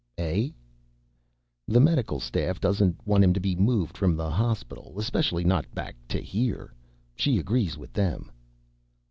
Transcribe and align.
"Eh?" 0.17 0.49
"The 1.67 1.79
medical 1.79 2.19
staff 2.19 2.59
doesn't 2.59 2.97
want 3.05 3.23
him 3.23 3.33
to 3.35 3.39
be 3.39 3.55
moved 3.55 3.95
from 3.95 4.15
the 4.15 4.31
hospital... 4.31 4.95
especially 4.97 5.43
not 5.43 5.75
back 5.75 5.93
to 6.07 6.19
here. 6.19 6.73
She 7.15 7.37
agrees 7.37 7.77
with 7.77 7.93
them." 7.93 8.31